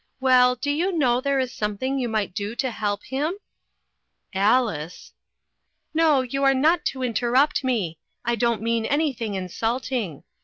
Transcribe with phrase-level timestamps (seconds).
[0.19, 3.35] Well, do you know there is something you might do to help him?"
[4.49, 5.13] "Alice.""
[5.93, 7.99] No, you are not to interrupt me.
[8.25, 10.23] I don't mean anything insulting.